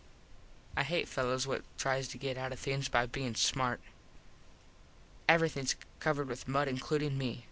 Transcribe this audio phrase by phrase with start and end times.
[0.75, 3.79] I hate fellos what tries to get out of things by bein smart.
[5.29, 7.39] Everythings covered with mud includin me.